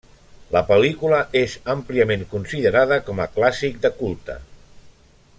[0.53, 4.39] La pel·lícula és àmpliament considerada com a clàssic de culte.